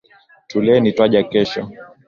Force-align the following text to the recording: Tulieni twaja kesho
Tulieni 0.49 0.89
twaja 0.97 1.19
kesho 1.31 1.61